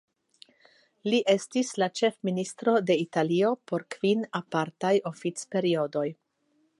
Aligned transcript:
Li 1.13 1.19
estis 1.33 1.69
la 1.83 1.89
ĉefministro 1.99 2.73
de 2.87 2.97
Italio 3.03 3.53
por 3.73 3.87
kvin 3.97 4.27
apartaj 4.43 4.93
oficperiodoj. 5.11 6.07